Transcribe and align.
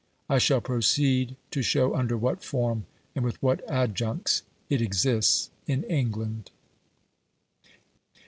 I 0.27 0.39
shall 0.39 0.61
proceed 0.61 1.35
to 1.51 1.61
show 1.61 1.93
under 1.93 2.17
what 2.17 2.43
form 2.43 2.87
and 3.13 3.23
with 3.23 3.39
what 3.39 3.61
adjuncts 3.69 4.41
it 4.67 4.81
exists 4.81 5.51
in 5.67 5.83
England. 5.83 6.49